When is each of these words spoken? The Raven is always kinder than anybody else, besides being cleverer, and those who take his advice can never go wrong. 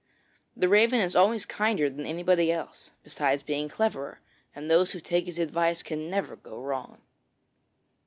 The 0.57 0.67
Raven 0.67 0.99
is 0.99 1.15
always 1.15 1.45
kinder 1.45 1.87
than 1.87 2.07
anybody 2.07 2.51
else, 2.51 2.89
besides 3.03 3.43
being 3.43 3.69
cleverer, 3.69 4.19
and 4.55 4.67
those 4.67 4.93
who 4.93 4.99
take 4.99 5.27
his 5.27 5.37
advice 5.37 5.83
can 5.83 6.09
never 6.09 6.35
go 6.35 6.59
wrong. 6.59 7.03